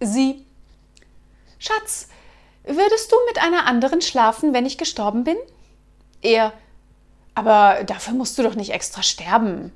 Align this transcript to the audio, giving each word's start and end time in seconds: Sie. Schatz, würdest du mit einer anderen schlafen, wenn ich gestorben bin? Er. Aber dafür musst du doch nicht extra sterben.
Sie. 0.00 0.44
Schatz, 1.58 2.08
würdest 2.64 3.10
du 3.10 3.16
mit 3.28 3.40
einer 3.40 3.66
anderen 3.66 4.02
schlafen, 4.02 4.52
wenn 4.52 4.66
ich 4.66 4.78
gestorben 4.78 5.24
bin? 5.24 5.36
Er. 6.22 6.52
Aber 7.34 7.84
dafür 7.84 8.14
musst 8.14 8.38
du 8.38 8.42
doch 8.42 8.54
nicht 8.54 8.70
extra 8.70 9.02
sterben. 9.02 9.72